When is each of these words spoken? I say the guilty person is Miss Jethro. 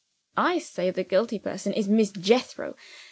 I 0.39 0.57
say 0.57 0.89
the 0.89 1.03
guilty 1.03 1.37
person 1.37 1.73
is 1.73 1.87
Miss 1.87 2.09
Jethro. 2.09 2.75